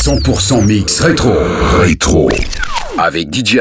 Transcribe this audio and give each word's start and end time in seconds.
100% 0.00 0.64
mix 0.64 1.00
rétro. 1.00 1.34
Rétro. 1.80 2.30
Avec 2.98 3.34
DJ 3.34 3.58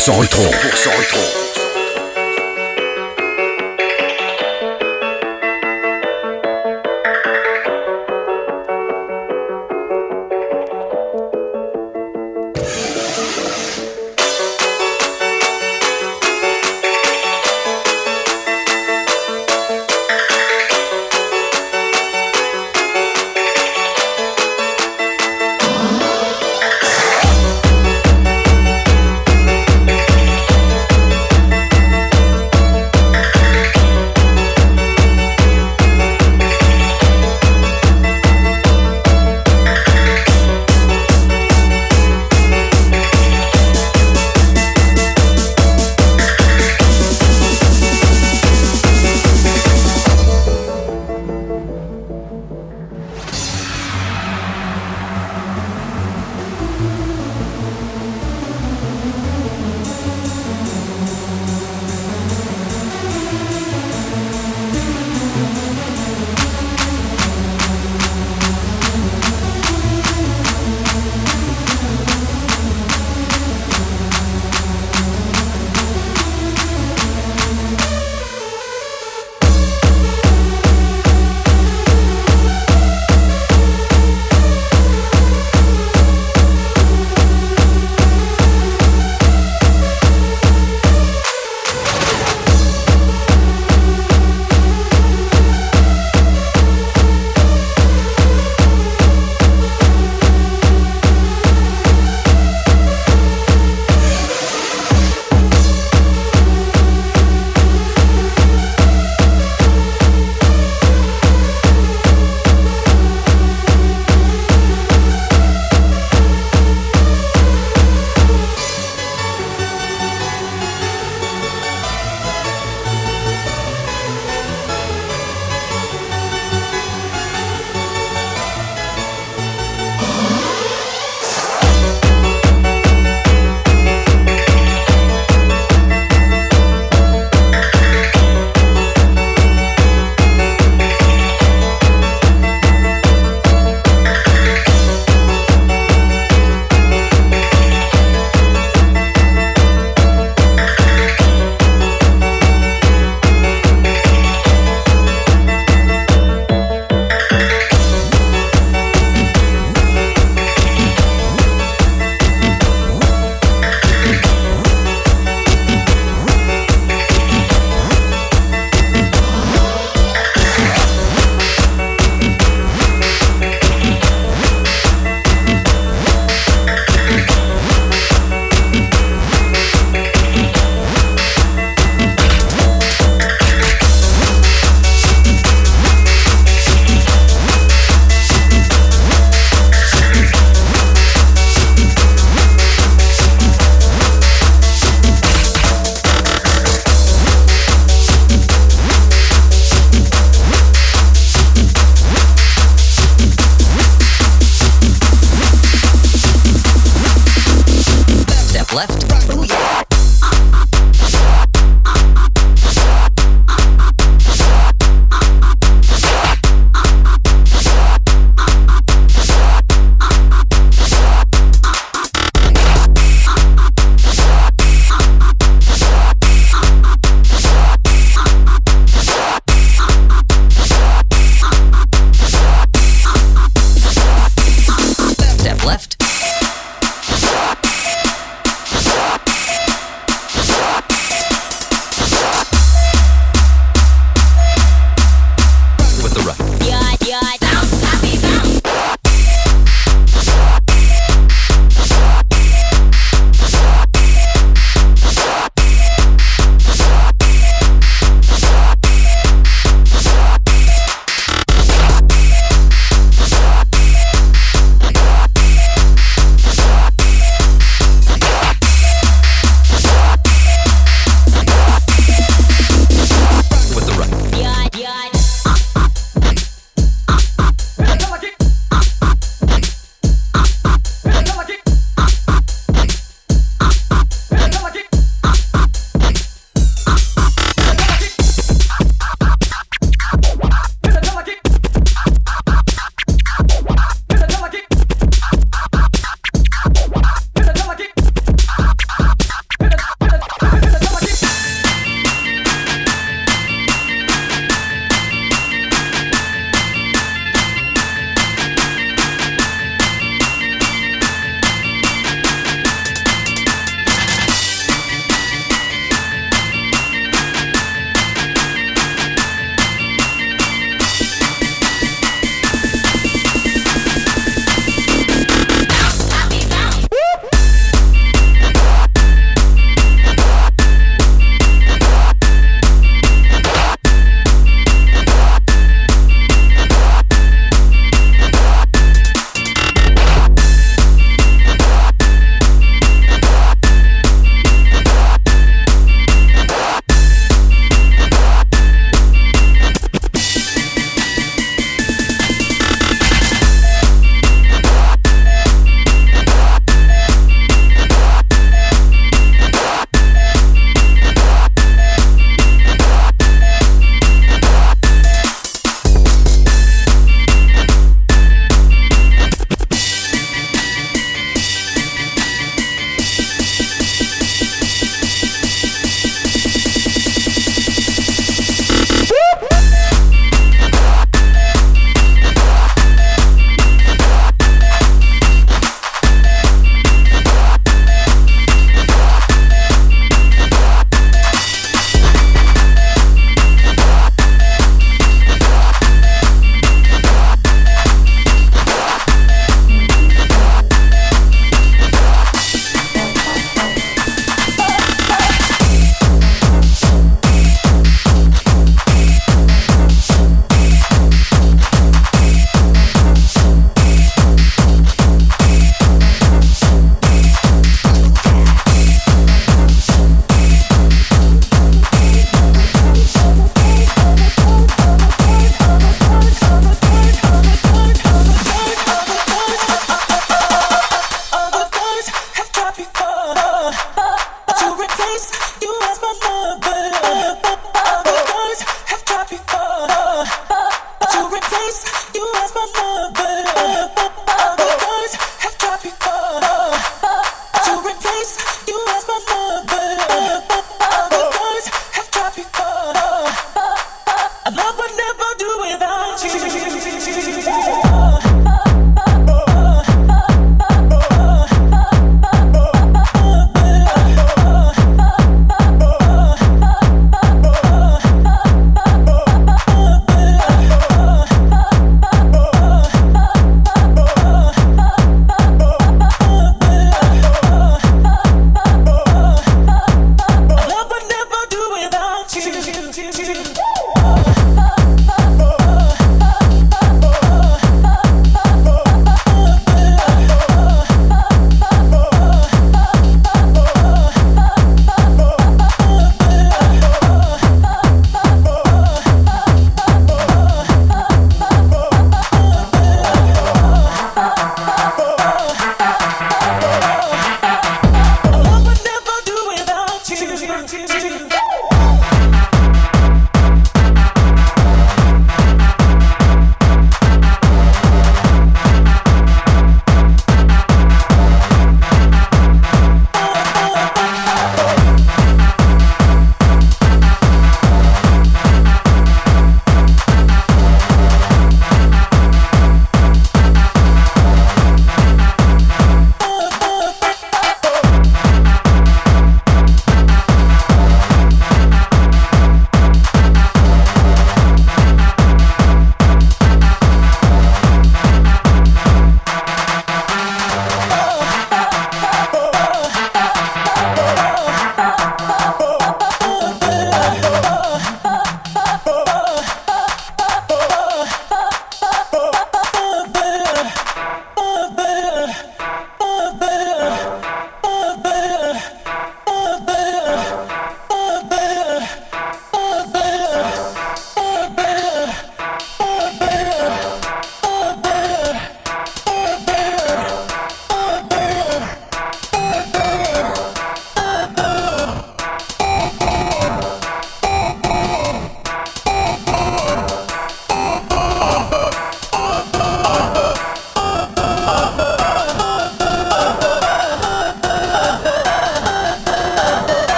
100% 0.00 1.29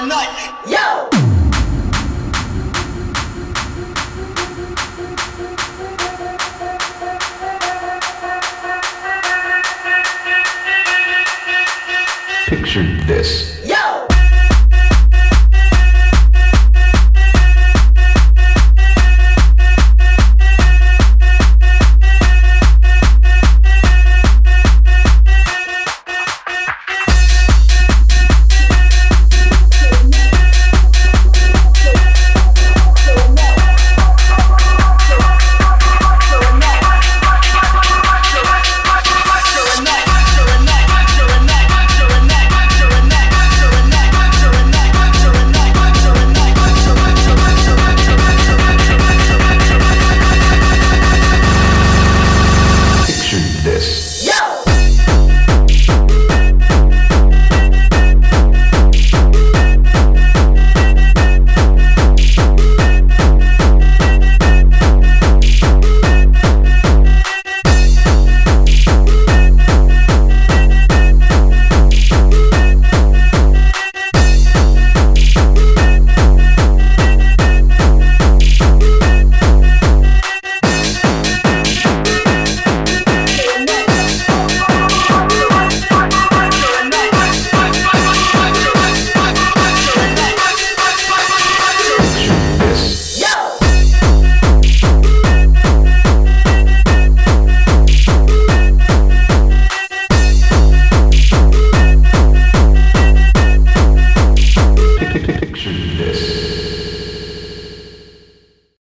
Yo! 0.00 1.08
Picture 12.46 12.84
this. 13.06 13.57